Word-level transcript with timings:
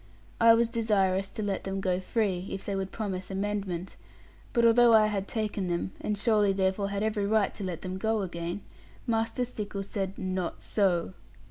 I 0.39 0.55
was 0.55 0.67
desirous 0.67 1.29
to 1.29 1.43
let 1.43 1.63
them 1.63 1.79
go 1.79 1.99
free, 1.99 2.47
if 2.49 2.65
they 2.65 2.75
would 2.75 2.91
promise 2.91 3.29
amendment; 3.29 3.97
but 4.51 4.65
although 4.65 4.95
I 4.95 5.05
had 5.05 5.27
taken 5.27 5.67
them, 5.67 5.91
and 6.01 6.17
surely 6.17 6.53
therefore 6.53 6.89
had 6.89 7.03
every 7.03 7.27
right 7.27 7.53
to 7.53 7.63
let 7.63 7.83
them 7.83 7.99
go 7.99 8.23
again, 8.23 8.61
Master 9.05 9.45
Stickles 9.45 9.89
said, 9.89 10.17
'Not 10.17 10.63
so.' 10.63 11.13